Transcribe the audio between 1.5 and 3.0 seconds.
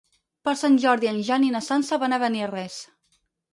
na Sança van a Beniarrés.